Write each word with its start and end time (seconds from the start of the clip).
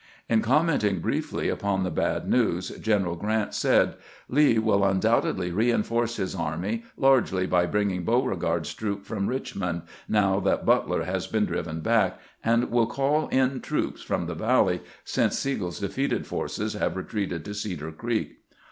In 0.27 0.41
commenting 0.41 0.99
briefly 0.99 1.47
upon 1.47 1.83
the 1.83 1.91
bad 1.91 2.27
news. 2.27 2.69
General 2.69 3.15
Grant 3.15 3.53
said:" 3.53 3.97
Lee 4.37 4.57
will 4.57 4.83
undoubtedly 4.83 5.51
reinforce 5.51 6.15
his 6.15 6.33
army 6.33 6.85
largely 6.97 7.45
by 7.45 7.67
bringing 7.67 8.03
Beauregard's 8.03 8.73
troops 8.73 9.07
from 9.07 9.27
Richmond, 9.27 9.83
now 10.09 10.39
that 10.39 10.65
Butler 10.65 11.03
has 11.03 11.27
been 11.27 11.45
driven 11.45 11.81
back, 11.81 12.19
and 12.43 12.71
will 12.71 12.87
call 12.87 13.27
in 13.27 13.61
troops 13.61 14.01
from 14.01 14.25
the 14.25 14.33
Valley 14.33 14.81
since 15.05 15.37
Sigel's 15.37 15.79
defeated 15.79 16.25
forces 16.25 16.73
have 16.73 16.95
retreated 16.97 17.45
to 17.45 17.53
Cedar 17.53 17.91
Creek. 17.91 18.39